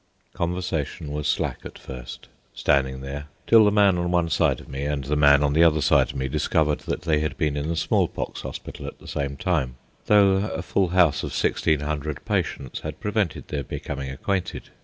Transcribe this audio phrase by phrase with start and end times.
[0.33, 4.83] Conversation was slack at first, standing there, till the man on one side of me
[4.85, 7.67] and the man on the other side of me discovered that they had been in
[7.67, 9.75] the smallpox hospital at the same time,
[10.07, 14.69] though a full house of sixteen hundred patients had prevented their becoming acquainted.